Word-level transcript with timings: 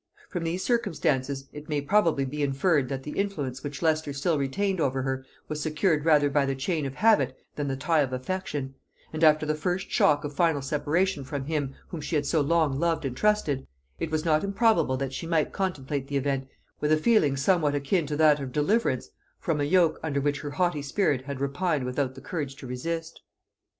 From 0.29 0.43
these 0.45 0.63
circumstances 0.65 1.47
it 1.53 1.69
may 1.69 1.79
probably 1.79 2.25
be 2.25 2.41
inferred, 2.41 2.89
that 2.89 3.03
the 3.03 3.11
influence 3.11 3.61
which 3.61 3.83
Leicester 3.83 4.13
still 4.13 4.39
retained 4.39 4.81
over 4.81 5.03
her 5.03 5.23
was 5.47 5.61
secured 5.61 6.05
rather 6.05 6.27
by 6.27 6.43
the 6.43 6.55
chain 6.55 6.87
of 6.87 6.95
habit 6.95 7.37
than 7.55 7.67
the 7.67 7.75
tie 7.75 7.99
of 7.99 8.11
affection; 8.11 8.73
and 9.13 9.23
after 9.23 9.45
the 9.45 9.53
first 9.53 9.91
shock 9.91 10.23
of 10.23 10.33
final 10.33 10.63
separation 10.63 11.23
from 11.23 11.45
him 11.45 11.75
whom 11.89 12.01
she 12.01 12.15
had 12.15 12.25
so 12.25 12.41
long 12.41 12.79
loved 12.79 13.05
and 13.05 13.15
trusted, 13.15 13.67
it 13.99 14.11
is 14.11 14.25
not 14.25 14.43
improbable 14.43 14.97
that 14.97 15.13
she 15.13 15.27
might 15.27 15.53
contemplate 15.53 16.07
the 16.07 16.17
event 16.17 16.47
with 16.79 16.91
a 16.91 16.97
feeling 16.97 17.37
somewhat 17.37 17.75
akin 17.75 18.07
to 18.07 18.17
that 18.17 18.39
of 18.39 18.51
deliverance 18.51 19.09
from 19.37 19.61
a 19.61 19.65
yoke 19.65 19.99
under 20.01 20.19
which 20.19 20.39
her 20.41 20.49
haughty 20.49 20.81
spirit 20.81 21.25
had 21.25 21.39
repined 21.39 21.83
without 21.85 22.15
the 22.15 22.21
courage 22.21 22.55
to 22.55 22.65
resist. 22.65 23.21